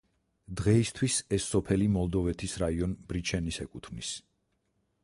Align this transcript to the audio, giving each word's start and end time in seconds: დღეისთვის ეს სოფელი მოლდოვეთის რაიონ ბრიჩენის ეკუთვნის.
დღეისთვის 0.61 1.17
ეს 1.37 1.45
სოფელი 1.55 1.91
მოლდოვეთის 1.99 2.59
რაიონ 2.65 2.97
ბრიჩენის 3.13 3.63
ეკუთვნის. 3.69 4.15